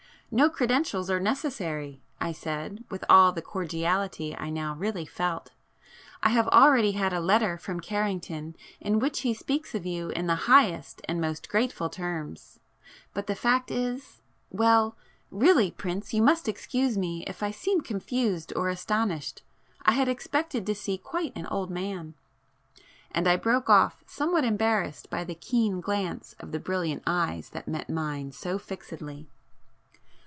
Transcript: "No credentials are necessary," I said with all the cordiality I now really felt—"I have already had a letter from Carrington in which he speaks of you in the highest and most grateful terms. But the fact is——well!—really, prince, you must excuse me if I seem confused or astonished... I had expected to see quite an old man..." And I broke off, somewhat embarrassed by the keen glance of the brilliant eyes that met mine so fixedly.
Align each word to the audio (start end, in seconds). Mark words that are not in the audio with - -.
"No 0.33 0.49
credentials 0.49 1.09
are 1.11 1.19
necessary," 1.19 1.99
I 2.21 2.31
said 2.31 2.85
with 2.89 3.03
all 3.09 3.33
the 3.33 3.41
cordiality 3.41 4.33
I 4.33 4.49
now 4.49 4.73
really 4.75 5.05
felt—"I 5.05 6.29
have 6.29 6.47
already 6.47 6.93
had 6.93 7.11
a 7.11 7.19
letter 7.19 7.57
from 7.57 7.81
Carrington 7.81 8.55
in 8.79 8.99
which 8.99 9.23
he 9.23 9.33
speaks 9.33 9.75
of 9.75 9.85
you 9.85 10.07
in 10.11 10.27
the 10.27 10.45
highest 10.47 11.01
and 11.03 11.19
most 11.19 11.49
grateful 11.49 11.89
terms. 11.89 12.61
But 13.13 13.27
the 13.27 13.35
fact 13.35 13.71
is——well!—really, 13.71 15.71
prince, 15.71 16.13
you 16.13 16.21
must 16.21 16.47
excuse 16.47 16.97
me 16.97 17.25
if 17.27 17.43
I 17.43 17.51
seem 17.51 17.81
confused 17.81 18.53
or 18.55 18.69
astonished... 18.69 19.43
I 19.81 19.91
had 19.95 20.07
expected 20.07 20.65
to 20.65 20.73
see 20.73 20.97
quite 20.97 21.35
an 21.35 21.45
old 21.47 21.69
man..." 21.69 22.13
And 23.11 23.27
I 23.27 23.35
broke 23.35 23.69
off, 23.69 24.01
somewhat 24.07 24.45
embarrassed 24.45 25.09
by 25.09 25.25
the 25.25 25.35
keen 25.35 25.81
glance 25.81 26.37
of 26.39 26.53
the 26.53 26.59
brilliant 26.61 27.03
eyes 27.05 27.49
that 27.49 27.67
met 27.67 27.89
mine 27.89 28.31
so 28.31 28.57
fixedly. 28.57 29.27